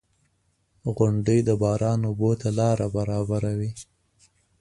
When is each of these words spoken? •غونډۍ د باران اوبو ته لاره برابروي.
•غونډۍ 0.95 1.39
د 1.47 1.49
باران 1.63 1.99
اوبو 2.09 2.29
ته 2.41 2.49
لاره 2.59 2.85
برابروي. 2.95 3.71